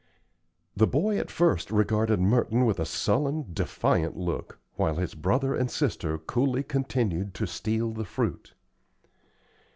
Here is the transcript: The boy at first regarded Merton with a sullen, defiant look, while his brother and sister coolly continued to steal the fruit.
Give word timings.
The 0.75 0.87
boy 0.87 1.19
at 1.19 1.29
first 1.29 1.69
regarded 1.69 2.19
Merton 2.19 2.65
with 2.65 2.79
a 2.79 2.87
sullen, 2.87 3.45
defiant 3.53 4.17
look, 4.17 4.57
while 4.75 4.95
his 4.95 5.13
brother 5.13 5.53
and 5.53 5.69
sister 5.69 6.17
coolly 6.17 6.63
continued 6.63 7.35
to 7.35 7.45
steal 7.45 7.91
the 7.91 8.03
fruit. 8.05 8.55